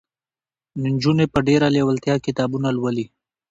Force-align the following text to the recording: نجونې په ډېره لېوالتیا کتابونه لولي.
نجونې 0.83 1.25
په 1.33 1.39
ډېره 1.47 1.67
لېوالتیا 1.75 2.15
کتابونه 2.25 2.67
لولي. 2.77 3.05